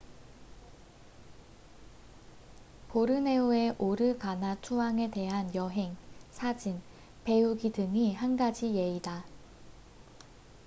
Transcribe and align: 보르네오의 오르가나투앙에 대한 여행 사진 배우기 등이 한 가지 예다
보르네오의 2.89 3.75
오르가나투앙에 3.77 5.11
대한 5.11 5.53
여행 5.53 5.95
사진 6.31 6.81
배우기 7.23 7.71
등이 7.71 8.15
한 8.15 8.35
가지 8.35 8.73
예다 8.73 9.23